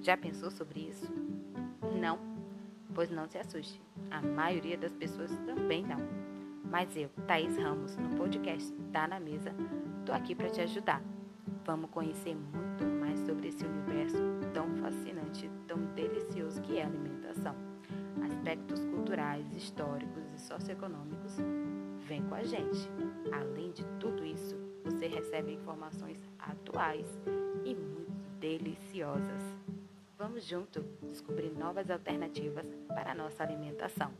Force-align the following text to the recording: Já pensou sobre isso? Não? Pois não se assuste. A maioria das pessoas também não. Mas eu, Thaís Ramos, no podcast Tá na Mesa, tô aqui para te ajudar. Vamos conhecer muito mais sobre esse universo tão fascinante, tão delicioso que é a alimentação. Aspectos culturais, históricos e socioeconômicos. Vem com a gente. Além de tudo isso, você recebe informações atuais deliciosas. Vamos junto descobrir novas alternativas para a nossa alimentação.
Já 0.00 0.16
pensou 0.16 0.50
sobre 0.50 0.80
isso? 0.80 1.06
Não? 2.00 2.18
Pois 2.92 3.08
não 3.08 3.28
se 3.28 3.38
assuste. 3.38 3.80
A 4.10 4.20
maioria 4.20 4.76
das 4.76 4.92
pessoas 4.92 5.30
também 5.46 5.86
não. 5.86 5.98
Mas 6.64 6.96
eu, 6.96 7.08
Thaís 7.28 7.56
Ramos, 7.56 7.96
no 7.96 8.16
podcast 8.16 8.72
Tá 8.92 9.06
na 9.06 9.20
Mesa, 9.20 9.54
tô 10.04 10.12
aqui 10.12 10.34
para 10.34 10.50
te 10.50 10.60
ajudar. 10.62 11.00
Vamos 11.64 11.90
conhecer 11.90 12.34
muito 12.34 12.84
mais 13.00 13.20
sobre 13.20 13.48
esse 13.48 13.64
universo 13.64 14.18
tão 14.52 14.74
fascinante, 14.78 15.48
tão 15.68 15.78
delicioso 15.94 16.60
que 16.62 16.78
é 16.78 16.82
a 16.82 16.86
alimentação. 16.86 17.54
Aspectos 18.24 18.84
culturais, 18.86 19.46
históricos 19.54 20.24
e 20.34 20.40
socioeconômicos. 20.40 21.36
Vem 22.00 22.22
com 22.24 22.34
a 22.34 22.42
gente. 22.42 22.90
Além 23.30 23.70
de 23.70 23.84
tudo 24.00 24.24
isso, 24.24 24.56
você 24.84 25.06
recebe 25.06 25.52
informações 25.52 26.20
atuais 26.38 27.06
deliciosas. 29.00 29.42
Vamos 30.18 30.44
junto 30.44 30.84
descobrir 31.02 31.52
novas 31.56 31.90
alternativas 31.90 32.66
para 32.88 33.12
a 33.12 33.14
nossa 33.14 33.42
alimentação. 33.42 34.12